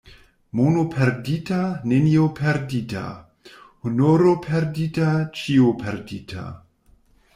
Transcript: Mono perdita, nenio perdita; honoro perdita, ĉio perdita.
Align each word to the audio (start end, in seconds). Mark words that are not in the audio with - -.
Mono 0.59 0.85
perdita, 0.93 1.59
nenio 1.91 2.23
perdita; 2.39 3.03
honoro 3.85 4.33
perdita, 4.47 5.11
ĉio 5.43 5.77
perdita. 5.85 6.49